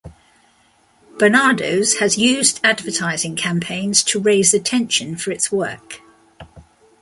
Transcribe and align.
Barnardo's 1.19 1.99
has 1.99 2.17
used 2.17 2.59
advertising 2.63 3.35
campaigns 3.35 4.01
to 4.05 4.19
raise 4.19 4.51
attention 4.51 5.15
for 5.15 5.29
its 5.31 5.51
work. 5.51 6.01